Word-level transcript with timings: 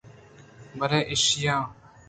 بلے 0.79 0.99
ایشاں 1.11 1.61